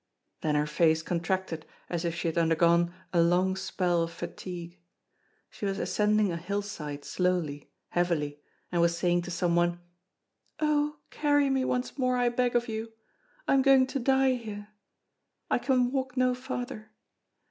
[0.41, 4.79] Then her face contracted as if she had undergone a long spell of fatigue.
[5.51, 8.41] She was ascending a hillside slowly, heavily,
[8.71, 9.79] and was saying to some one:
[10.59, 10.97] "Oh!
[11.11, 12.93] carry me once more, I beg of you.
[13.47, 14.69] I am going to die here!
[15.51, 16.89] I can walk no farther.